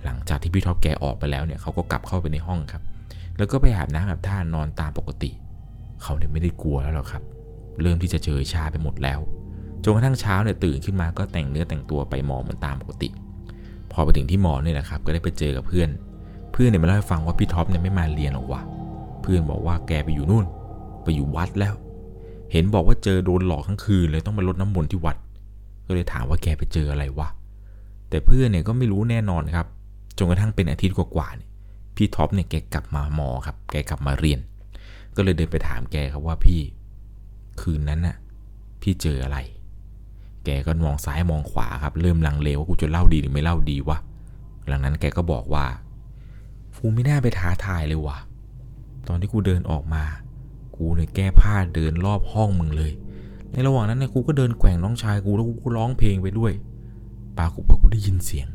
[0.04, 2.82] หลังจากที่พี่ท็อปแกออกไปแล้วเนี่ยเขาก็กลับเข้าไปในห้องครับ
[3.38, 5.30] แล้วก็ไปอาบน้ำอาบท่านอนตามปกติ
[6.02, 7.22] เขาเนี่ยไม่ได้กลัวแล้วหรอกครับ
[7.82, 9.20] เริ่มที่จะเจอชาไปหมดแล้ว
[9.84, 13.08] จนกระทั่งเช้าเนี่ยตื่นขึ้นมาก็แต่งเนื้อแต่งตัวไปหมอเหมือนตามปกติ
[13.92, 15.88] พอไปถึงที่หมอเนี่ยนะครับ ก็ได้ไปเจอกับเพื่อน
[16.52, 18.62] เพื่อนเนี่ยมาเล่าให้ฟังว่าพี่ท็อปเนี่ยไม่มาเรียนหรอกว่ะ
[19.22, 20.44] เพื่อนบอกว่าแกไปอยู่นู่น
[21.02, 21.74] ไปอยู่วัดแล้ว
[22.52, 25.16] เห็นบอกว่าเจอโดนหลอกทั้งคืนเลยต้องมาลดน้ำมนต์ที่วัด
[25.86, 27.28] ก็เลยถามว่าแกไปเจออะไรวะ
[28.08, 29.66] แต่เพื่อนเนี่ยก็ไม่รู้แน่นอนครับ
[30.18, 31.48] จนกระทั่งเป็นอาทิตย์กว่าๆเนี่ย
[31.96, 34.40] พี่ท็อปเนี่ยแกกลับมาหมอครับ แกกลับมาเรียน
[35.16, 36.60] ก็เลยเดินไปถามแกครับว่าพี่
[37.60, 38.16] คืนนั้นน่ะ
[38.82, 39.38] พี่เจออะไร
[40.44, 43.98] แกก็มองซ้ายมองขวาครับ เริ่มลังเลว่ากูจะเล่าดีหรือไม่เล่าดีวะ
[44.68, 45.66] หลังนั้นแกก็บอกว่า
[46.84, 48.18] กูไม่น่าไปท้าทายเลยวะ
[49.08, 50.04] ตอนที่กูเดินออกมา
[50.76, 52.92] กูเนี่ยแก้ผ้าเดินรอบห้องมึงเลย
[53.50, 56.52] ในระหว่างนั้นเนี่ยกูก็เดินแกว่งน้องชายกูแล้วกูก็ร้องเพลงไปด้วย
[57.38, 58.48] ปรากฏว่ากูได้ยินเสียง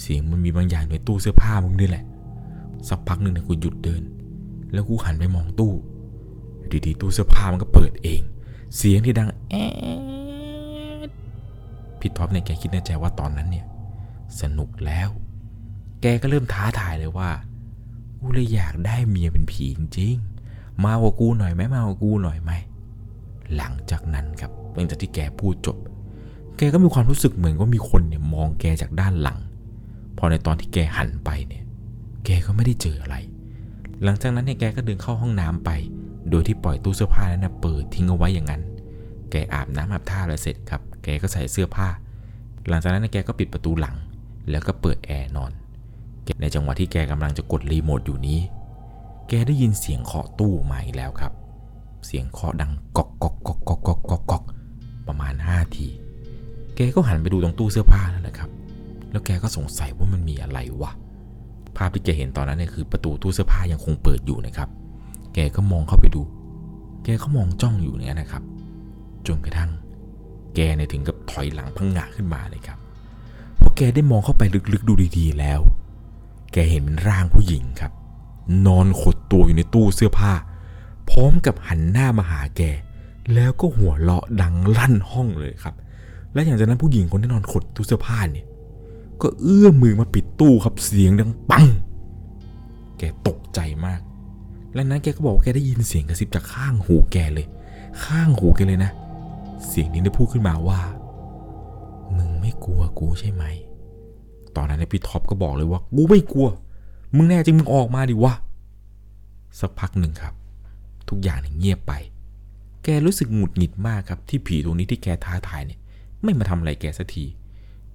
[0.00, 2.04] เสียงมันมีบางอย่างในตู้เสื้อผ้ามึงนี่แหละ
[2.88, 4.02] สักพักหนึ่งเนี่ยกูหยุดเดิน
[4.74, 5.72] แล้วกูหันไปมองตู้
[6.58, 8.20] อยู่ดีๆตู้เสื้อผ้ามันก็เปิดเอง
[8.76, 9.54] เสียงที่ดังแอ
[11.06, 11.08] ด
[11.98, 13.66] พี่ท็อปเนี่ยแกคิดในใจว่าตอนนั้นเนี่ย
[14.40, 15.08] สนุกแล้ว
[16.00, 17.30] แกก็เริ่มท้าทายเลยว่า
[18.18, 22.52] กูเลยอยากได้เมียเป็นผีจริงๆมาว่ากูหน่อยไหมมาว่ากูหน่อยไหม
[23.56, 25.76] หลังจากนั้นครับหลังจากที่แกพูดจบ
[26.56, 29.38] แกก็มีความรู้สึกเหมือนว่ามีคนเนี่ยมองแกจากด้านหลัง
[30.18, 31.64] พอในตอนที่แกหันไปเนี่ย
[32.24, 33.16] แกก็ไม่ได้เจออะไร
[34.02, 35.70] หลังจากนั้นเนี่ยแกก็เดินเข้าห้องน้ำไป
[36.30, 38.62] โดยที่ปล่อยตู้เสื้อผ้านั้นนะเปิดทิ้งเอาไว้อย่างนั้น
[39.30, 41.88] แกอาบน้ำอาบท่าอะไรเสร็จครับ แกก็ใส่เสื้อผ้า
[42.68, 43.96] หลังจากนั้นเนแกก็ปิดประตูหลัง
[44.50, 45.52] แล้วก็เปิดแอร์นอน
[46.40, 48.40] ในจังหวะที่แกกำลังจะกดรีโมทอยู่นี้
[49.28, 51.32] แกได้ยินเสียงเคาะตู้มาอีกแล้วครับ
[52.06, 54.42] เสียงเคาะดังกอกกอกกอกกอกกอกกอกกอก
[55.08, 55.86] ประมาณ5ที
[56.76, 58.50] แกก็หันไปดูตรงตู้เสื้อผ้านั่นแหละครับ
[59.10, 60.92] แล้วแกก็สงสัยว่ามันมีอะไรวะ
[61.78, 64.68] ภาพที่แกเห็นตอนนั้นเนี่ยคือประตูตู้เสื้อผ้ายังคงเปิดอยู่นะครับ
[65.34, 66.22] แกก็มองเข้าไปดู
[67.04, 68.42] แกก็มองจ้องอยู่เนี่ยนะครับ
[69.26, 69.70] จนกระทั่ง
[70.54, 72.78] แกเนี่ยถึงกับถอยหลังพังงะขึ้นมาเลยครับ
[73.56, 75.60] เพราะแกได้มองเข้าไปลึกๆดูดีๆแล้ว
[76.52, 77.92] แกเห็นเป็นร่างผู้หญิงครับ
[78.66, 80.32] นอนขดตัวอยู่ในตู้เสื้อผ้า
[81.10, 82.62] พร้อมกับหันหน้ามาหาแก
[83.34, 85.74] แล้วก็หัวเราะดังลั่นห้องเลยครับ
[86.32, 88.46] และอย่างจากนั้นผู้หญิงคนที่นอนขดตู้เสื้อผ้าเนี่ย
[89.22, 91.66] ก็เอื้อมมือมาปิดตู้ครับเสียงดังปัง
[92.98, 94.00] แกตกใจมาก
[94.74, 97.46] และนั้นแกก็บอกว่าแกได้ยินเสียงกระซิบจากข้างหูแกเลย
[98.04, 98.90] ข้างหูแกเลยนะ
[99.68, 100.80] เสียงนี้ได้พูดขึ้นมาว่า
[102.16, 103.44] มึงไม่กลัวกูใช่ไหม
[104.56, 106.48] ตอนนั้นพี่ท็อปก็บอกเลยว่ากูไม่กลัว
[107.16, 108.34] มึงแน่จริงมึงออกมาดิวะ
[109.60, 110.34] สักพักหนึ่งครับ
[111.08, 111.92] ทุกอย่างเงียบไป
[112.84, 115.80] แกรู้สึกหงุดหงิดมากครับที่ผีตัวนี้ที่แกท้าทายเนี่ย
[116.22, 117.24] ไม่มาทำอะไรแกสักที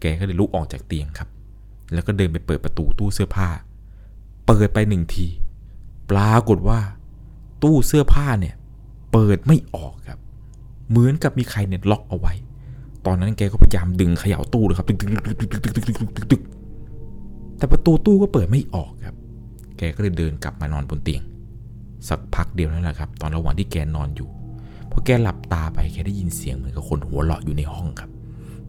[0.01, 1.29] แกก็เลยลุกออกจากเตียงครับ
[1.93, 3.49] แล้วก็เดินไปเปิดประตูตู้เสื้อผ้า
[4.47, 5.27] เปิดไปหนึ่งที
[6.11, 6.79] ปรากฏว่า
[7.63, 8.55] ตู้เสื้อผ้าเนี่ย
[9.11, 10.19] เปิดไม่ออกครับ
[10.89, 12.33] เหมือนกับมีใครเนี่ยล็อกเอาไว้
[13.05, 16.41] ตอนนั้นแกก็พยายามดึงเขย่าตู้เลยครับตึกตึกตึกตึกตึกตึกตึกตึกตึกตึก
[17.57, 19.15] แต่ประตูตู้ก็เปิดไม่ออกครับ
[19.77, 21.23] แกก็เลยเดินกลับมานอนบนเตียง
[22.07, 24.29] สักพักเดียวนั่นแหละครับ ตอนระหว่างที่แกนอนอยู่
[24.91, 28.09] พอแกหลับตาไปแกได้ยินเสียงเหมือนกับคนหัวเราะอยู่ในห้องครับ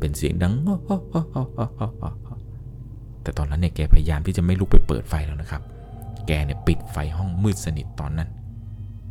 [0.00, 0.54] เป็นเสียงดัง
[3.22, 5.62] แต่ตอนนั้นเนี่ยแกพยายามที่จะไม่ลุกไปเปิดไฟแล้วนะครับ
[6.26, 8.28] แกเนี่ยปิดไฟห้องมืดสนิทตอนนั้น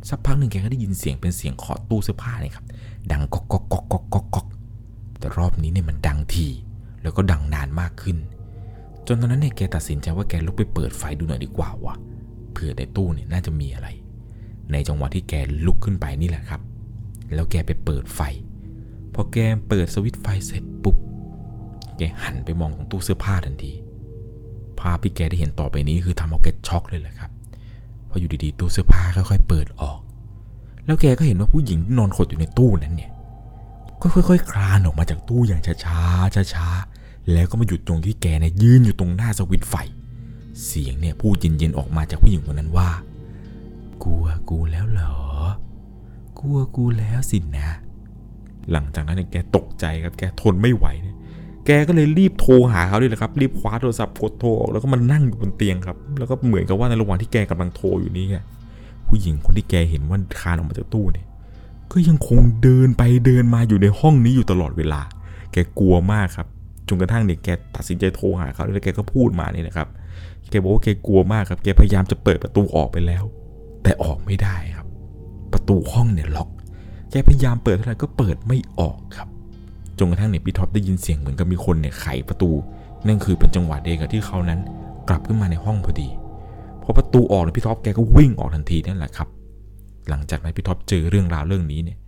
[0.08, 2.64] สักพักหนึ่งแกก็ได้ยินเสียงเป็นเสียงเคาะตู้เสื้อผ้าเนี่ยครับ
[3.10, 4.46] ดังก๊อกก๊อกก๊อกก๊อกก๊อกก๊อก
[5.18, 6.46] แต่รอบนี้เนี่ยมันดังที
[7.02, 8.16] แล้วก็ดังนานมากขึ้น
[9.06, 11.94] จนตอนนั้นเนี่ยแกตัดสินใจว่าแกลุกไปเปิดไฟดูหน่อยดีกว่าวะ
[12.52, 13.88] เผื่อในตู้เนี่ยน่าจะมีอะไร
[14.72, 15.34] ในจังหวะที่แก
[15.66, 16.60] ลุกขึ้นไปนี่แหละครับ
[17.34, 18.20] แล้วแกไปเปิดไฟ
[19.14, 19.36] พอแก
[19.68, 20.96] เปิดสวิตไฟเสร็จปุ๊บ
[21.96, 23.72] แกหันไปมองตรงตู้เสื้อผ้าทันที
[24.80, 27.30] ภาพที่แกได้เห็นต่อไปนี้คือทำเอาแกช็อกเลยแหละครับ
[28.06, 29.98] เพพออยู่ดีๆตู้เสื้อผ้าค่อยๆเปิดออก
[30.84, 33.10] แล้วแกก็เห็นว่าผู้หญิงที่นอนขดอยู่ในตู้นั้นเนี่ย
[34.02, 39.74] ก็ค่อยๆคลานออกมาจากตู้อย่างช้าๆช้าๆแล้วก็มาหยุดตรงที่แกเนี่ยยืนอยู่ตรงหน้าสวิตไฟ
[40.64, 42.90] เสียงเนี่ยพูดเย็นๆออกมาจากผู้หญิงคนนั้นว่า
[44.04, 45.16] กลัวกูแล้วเหรอ
[46.38, 47.70] กลัวกูแล้วสินะ
[48.72, 51.16] หลังจากนั้นเนี่ยแกตกใจครับแกทนไม่ไหวเนี่ย
[51.66, 58.44] แกก็เลยรีบโทรหาเขาเลยนะครับรีบคว้าโทรศัพท์กดโทรออกแล้วก็มานั่งอยู่บนเตียงครับ แล้วก็เหมือนกับว่าในระหว่างที่แกกำลังโทรอยู่นี้เนี่ย
[59.06, 61.26] ผู้หญิงคนที่แกเห็นว่าคานออกมาจากตู้เนี่ย
[61.92, 65.00] ก็ยังคงเดินไปเดินมาอยู่ในห้องนี้อยู่ตลอดเวลา
[65.52, 66.46] แกกลัวมากครับ
[66.88, 69.88] จนกระทั่งเนี่ยแกตัดสินใจโทรหาเขาแล้วแกก็พูดมาเนี่ยนะครับ
[70.50, 73.24] แกบอกว่าแกกลัวมากครับ แกพยายามจะเปิดประตูออกไปแล้ว
[73.82, 74.86] แต่ออกไม่ได้ครับ
[75.52, 76.48] ประตูห้องเนี่ยล็อก
[77.10, 79.28] แกพยายามเปิดเท่าไหร่ก็เปิดไม่ออกครับ
[79.98, 82.50] จนกระทั่งเนี่ยพี่ท็อปได้ยินเสียงเหมือนกับมีคนเนี่ยไขประตู
[83.06, 84.60] นั่นคือเป็นจังหวะเดียวกับที่เขานั้น
[85.08, 86.08] กลับขึ้นมาในห้องพอดี
[86.82, 89.28] พอประตูออกแล้วพี่ท็อปแกก็วิ่งออกทันทีนั่นแหละครับ
[90.08, 91.98] หลังจากนั้นพี่ท็อปเจอเรื่องราวเรื่องนี้เนี่ย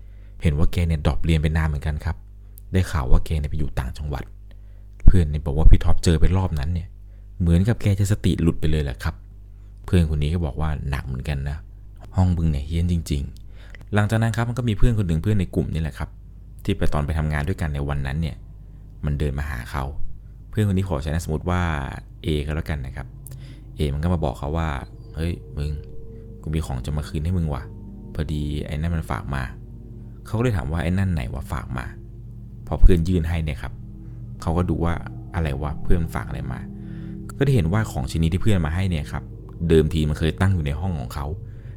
[0.43, 2.17] เห็นว่าแกเนี่ย drop เรียนไปนานเหมือนกันครับ
[2.73, 4.25] ได้ข่าวว่าแกเนี่ยไปอยู่ต่างจังหวัด
[5.05, 6.89] เพื่อนเนี่ยบอกว่าพี่ท็อปเจอไปรอบนั้นเนี่ย
[7.41, 9.15] เหมือนกับแกจะสติหลุดไปเลยแหละครับ
[9.85, 11.57] เพื่อนคนนี้ก็บอกว่าหนักเหมือนกันนะ
[12.17, 13.42] ห้องมึงเนี่ยเฮี้ยนจริง ๆ
[13.95, 16.09] หลังจากนั้นครับมันก็มีเพื่อนคนหนึ่งเพื่อนในกลุ่มนี่แหละครับ
[16.65, 18.37] ที่ไปตอนไปทำงานด้วยกันในวันนั้นเนี่ย
[19.05, 19.85] มันเดินมาหาเขา
[20.51, 21.63] เพื่อนคนนี้ขอใช้นามสมมติว่า
[22.25, 23.07] A ก็แล้วกันนะครับ
[23.79, 24.69] A มันก็มาบอกเขาว่า
[25.17, 25.71] เฮ้ยมึง
[26.43, 27.63] กูมีของจะมาคืนให้มึงว่ะ
[28.15, 29.43] พอดีไอ้นั่นมันฝากมา
[30.27, 31.87] เขาก็เลยถามว่าไอ้นั่นไหนวะฝากมา
[32.67, 33.73] พอเพื่อนยื่นให้เนี่ยครับ
[34.41, 34.95] เขาก็ดูว่า
[35.35, 36.61] อะไรวะเพื่อนฝากอะไรมา
[37.39, 39.25] ก็ได้เห็นว่าของชิ้นนี้ที่เพื่อนมาให้เนี่ยครับ
[39.69, 41.27] เดิมทีมันเคยตั้งอยู่ในห้องของเขา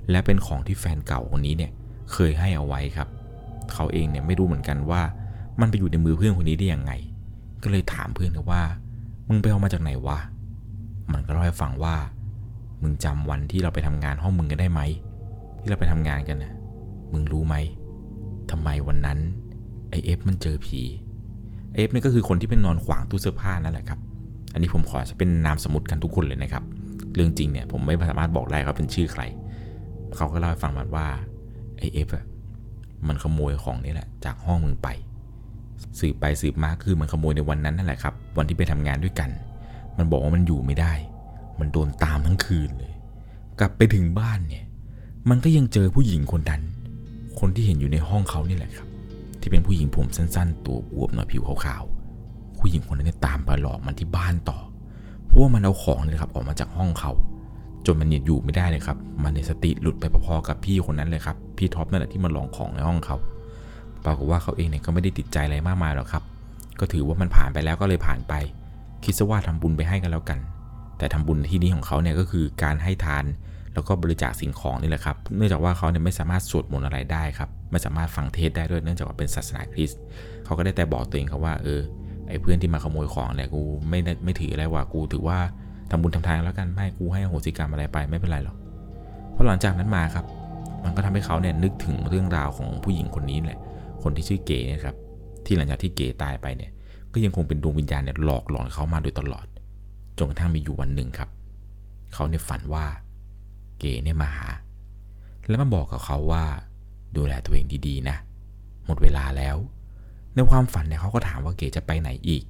[0.10, 1.72] และเป็นของที่แฟนเก่าคนนี้เนี่ย
[2.12, 3.08] เคยให้เอาไว้ครับ
[3.74, 5.02] เขาเองเนี่ยไม่รู้เหมือนกันว่า
[5.62, 6.92] มันไปอยู่ในมือเพื่อนคนนี้ได้ยังไง
[7.64, 8.64] ก็เลยถามเพื่อนเขาว่า
[9.28, 10.20] มึงไปเอามาจากไหนวะ
[11.14, 11.96] มันก็เล่าให้ฟังว่า
[12.82, 14.82] มึงจำวันที่เราไปทำงานห้องมึงกันได้ไหม
[15.60, 16.54] ที่เราไปทำงานกันนะ
[17.14, 17.56] มึงรู้ไหม
[18.52, 19.20] ทำไมวันนั้น
[19.90, 20.82] ไอเอฟมันเจอผี
[21.76, 24.00] เอฟนี่ก็คือคนที่เป็นนอนขวางตู้เสื้อผ้านั่นแหละครับ
[24.54, 26.64] อันนี้ผมขอจะเป็นนามสมมติกันทุกคนเลยนะครับ
[27.16, 29.24] เรื่องจริงเนี่ยผมไม่สามารถบอกได้ว่าเป็นชื่อใคร
[30.16, 31.08] เขาก็เล่าให้ฟังมาว่า
[31.80, 32.26] ไอเอฟอะ
[33.08, 34.88] มันขโมยของนี่แหละ จากห้องมึงไป
[36.00, 39.30] สืบไปสืบมาคือมันขโมยในวันนั้นนั่นแหละครับ วันที่ไปทำงานด้วยกัน
[39.98, 40.94] มันบอกว่ามันอยู่ไม่ได้
[41.60, 42.94] มันโดนตามทั้งคืนเลย
[43.60, 44.66] กลับไปถึงบ้านเนี่ย
[45.30, 46.62] มันก็ยังเจอผู้หญิงคนนั้น
[47.40, 48.88] คนที่เห็นอยู่ในห้องเขานี่แหละครับ
[49.40, 54.60] ที่เป็นผู้หญิงผมสั้น ๆ ตัวอวบหน่อยผิวขาวๆผู้หญิงคนนั้นเนี่ยตามไปหลอกมันที่บ้านต่อ
[55.26, 57.12] เพราะว่ามันเอาของเนี่ยครับออกมาจากห้องเขา
[57.86, 63.18] จนมันเนี่ยอยู่ไม่ได้เลยครับ มันในสติหลุดไปพอๆกับพี่คนนั้นเลยครับ พี่ท็อปนั่นแหละที่มาลองของในห้องเขา
[64.06, 66.24] ปรากฏว่าเขาเองเนี่ยก็ไม่ได้ติดใจอะไรมากมายหรอกครับ
[66.80, 68.34] ก็ถือว่ามันผ่านไปแล้วก็เลยผ่านไป
[69.04, 70.40] คิดซะว่าทำบุญไปให้กันแล้วกัน
[70.98, 73.26] แต่ทำบุญที่นี้ของเขาเนี่ยก็คือการให้ทาน
[73.74, 80.00] แล้วก็บริจาคสิ่งของนี่แหละครับ เนื่องจากว่าเขาเนี่ยไม่สามารถสวดมนต์อะไรได้ครับ ไม่สามารถฟังเทศได้ด้วยเนื่องจากว่าเป็นศาสนาคริสต์
[80.46, 81.82] เขาก็ได้แต่บอกตัวเองครับว่าเออ
[82.30, 85.40] ไอ้เพื่อนที่มาขโมยของเนี่ยกูไม่ได้ไม่ถืออะไรว่ากูถือว่า
[85.90, 88.58] ทำบุญทำทานแล้วกันไม่กูให้โหสิกรรมอะไรไปไม่เป็นไรหรอก
[89.32, 90.26] เพราะหลังจากนั้นมาครับ
[90.84, 93.60] มันก็ทำให้เขาเนี่ยนึกถึงเรื่องราวของผู้หญิงคนนี้แหละ
[94.04, 94.96] คนที่ชื่อเก๋นะครับ
[95.46, 96.72] ที่หลังจากที่เก๋ตายไปเนี่ย
[97.14, 99.46] ก็ยังคงเป็นดวงวิญญาณเนี่ยหลอกหลอนเขามาโดยตลอด
[100.18, 101.30] จนกระทั่งมีอยู่วันหนึ่งครับ
[102.14, 102.86] เขาเนี่ยฝันว่า
[103.80, 104.48] เก๋เนี่ยมาหา
[105.48, 106.44] แล้วมาบอกกับเขาว่า
[107.16, 108.18] ดูแลตัวเองดีๆนะ
[108.86, 109.58] หมดเวลาแล้ว
[110.34, 112.44] ในความฝันเนี่ยเขาก็ถามว่าเก๋จะไปไหนอีก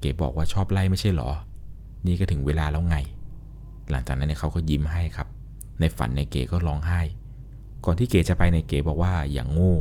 [0.00, 1.30] เก๋บอกว่าชอบไล่ไม่ใช่หรอ
[2.06, 2.96] นี่ก็ถึงเวลาแล้วไง
[3.90, 5.28] หลังจากนั้นเนี่ยเขาก็ยิ้มให้ครับ
[5.80, 7.00] ในฝันในเก๋ก็ร้องไห้
[7.84, 9.74] ก่อนที่เก๋จะไปในเก๋บอกว่าอย่างโง่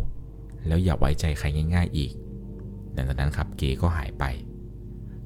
[0.67, 2.11] แล้วอย่าไว้ใจใครง่าย ๆอีก
[2.93, 4.23] หลังจากนั้นครับเก๋ก็หายไป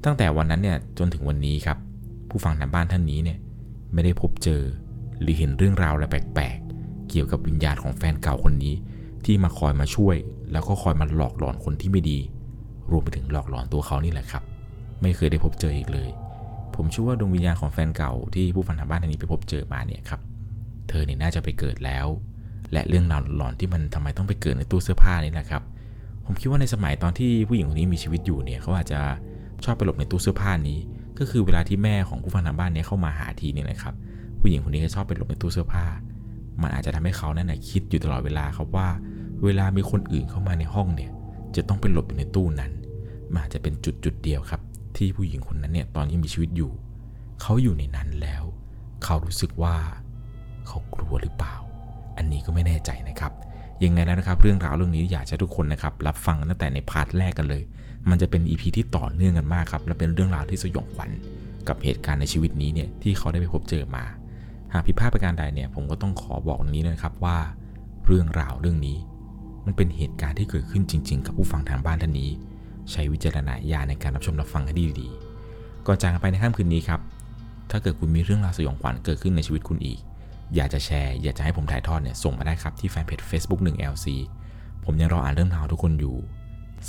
[0.04, 1.78] ตั้งแต่วันนั้นเนี่ยจนถึงวันนี้ครับ
[2.28, 3.38] ผู้ฟังทางบ้านท่านนี้เนี่ย
[3.92, 4.62] ไม่ได้พบเจอ
[5.20, 8.74] หรือเห็นเรื่องราวอะไรแปลกๆ เกี่ยวกับวิญญาณของแฟนเก่าคนนี้
[9.24, 10.16] ที่มาคอยมาช่วย
[10.52, 12.18] แล้วก็คอยมาหลอกหลอนคนที่ไม่ดี
[12.90, 14.42] รวมไปถึงหลอกหลอนตัวเขานี่แหละครับ
[15.02, 16.08] ไม่เคยได้พบเจออีกเลย
[16.78, 20.20] ผมเชื่อว่าดวงวิญญาณของแฟนเก่าที่ผู้ฟังทางบ้านท่านนี้ไปพบเจอมาเนี่ยครับ
[20.88, 22.06] เธอเนี่ยน่าจะไปเกิดแล้ว
[22.72, 25.62] และเรื่องราวหลอนที่มันทำไมต้องไปเกิดในตู้เสื้อผ้านี่แหละครับ
[26.24, 29.00] ผมคิดว่าในสมัยตอนที่ผู้หญิงคนนี้มีชีวิตอยู่เนี่ยเขาอาจจะ
[29.64, 30.78] ชอบไปหลบในตู้เสื้อผ้านี้
[31.18, 33.94] ก็คือเวลาที่แม่ของผู้ฟังทางบ้านเนี่ยเข้ามาหาทีเนี่ยนะครับ
[34.40, 35.84] ผู้หญิงคนนี้ก็ชอบไปหลบในตู้เสื้อผ้า
[36.62, 38.88] มันอาจจะทำให้เขานั่นนะคิดอยู่ตลอดเวลาครับว่า
[39.44, 41.10] เวลามีคนอื่นเข้ามาในห้องเนี่ย
[41.56, 42.72] จะต้องไปหลบอยู่ในตู้นั้น
[43.32, 44.60] มันอาจจะเป็นจุดจุดเดียวครับ
[44.98, 46.72] ที่ผู้หญิงคนนั้นเนี่ยตอนที่มีชีวิตอยู่
[47.40, 48.44] เขาอยู่ในนั้นแล้ว
[49.04, 49.76] เขารู้สึกว่า
[50.66, 51.54] เขากลัวหรือเปล่า
[52.16, 53.32] อันนี้ก็ไม่แน่ใจนะครับ
[53.84, 57.62] ยังไงแล้วนะครับเรื่องราวเรื่องนี้อยากจะทุกคนนะครับรับฟังตั้งแต่ในพาร์ทแรกกันเลย
[58.08, 61.10] มันจะเป็น EP ที่ต่อเนื่องกันมากครับและเป็นเรื่องราวที่สยองขวัญ
[61.68, 64.04] กับเหตุการณ์ในชีวิตนี้เนี่ยที่เขาได้ไปพบเจอมา
[64.72, 67.38] หากผิดพลาดประการใดเนี่ยผมก็ต้องขอบอกนี้นะครับว่า
[68.06, 68.96] เรื่องราวเรื่องนี้
[69.66, 72.30] มันเป็นเหตุการณ์ที่เกิดขึ้นจริง ๆ กับผู้ฟังทางบ้านท่านนี้
[72.92, 77.00] ใช้วิจารณญาณในการรับชมรับฟังให้ดีๆ ก่อนจากไปในค่ำคืนนี้ครับ
[77.70, 79.98] ถ้าเกิดคุณมีเรื่องราวสยองขวัญเกิดขึ้นในชีวิตคุณอีก
[80.54, 84.06] อยากจะแชร์อยากจะให้ผมถ่ายทอดเนี่ยส่งมาได้ครับที่แฟนเพจ Facebook 1 LC
[84.84, 86.16] ผมยังรออ่านเรื่องราวทุกคนอยู่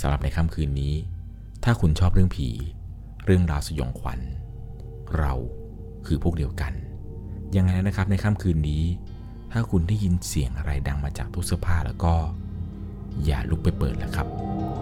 [0.00, 0.94] สำหรับในค่ำคืนนี้
[1.64, 2.48] ถ้าคุณชอบเรื่องผี
[3.24, 4.20] เรื่องราวสยองขวัญ
[5.18, 5.32] เรา
[6.06, 6.72] คือพวกเดียวกัน
[7.56, 8.82] ยังไงนะครับในค่ำคืนนี้
[9.52, 12.14] ถ้าคุณได้ยินเสียงอะไรดังมาจากตู้เสื้อผ้าแล้วก็
[13.24, 14.49] อย่าลุกไปเปิดแล้วครับ